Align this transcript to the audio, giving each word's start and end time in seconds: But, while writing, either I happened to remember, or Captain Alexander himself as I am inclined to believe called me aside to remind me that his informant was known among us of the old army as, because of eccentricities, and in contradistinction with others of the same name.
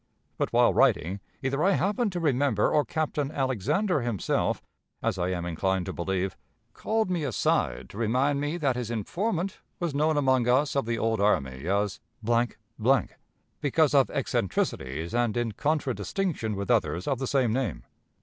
But, 0.39 0.51
while 0.51 0.73
writing, 0.73 1.19
either 1.43 1.63
I 1.63 1.73
happened 1.73 2.11
to 2.13 2.19
remember, 2.19 2.71
or 2.71 2.83
Captain 2.83 3.29
Alexander 3.31 4.01
himself 4.01 4.59
as 5.03 5.19
I 5.19 5.29
am 5.29 5.45
inclined 5.45 5.85
to 5.85 5.93
believe 5.93 6.35
called 6.73 7.11
me 7.11 7.23
aside 7.23 7.87
to 7.91 7.99
remind 7.99 8.41
me 8.41 8.57
that 8.57 8.75
his 8.75 8.89
informant 8.89 9.59
was 9.79 9.93
known 9.93 10.17
among 10.17 10.47
us 10.47 10.75
of 10.75 10.87
the 10.87 10.97
old 10.97 11.21
army 11.21 11.67
as, 11.67 11.99
because 13.61 13.93
of 13.93 14.09
eccentricities, 14.09 15.13
and 15.13 15.37
in 15.37 15.51
contradistinction 15.51 16.55
with 16.55 16.71
others 16.71 17.07
of 17.07 17.19
the 17.19 17.27
same 17.27 17.53
name. 17.53 17.83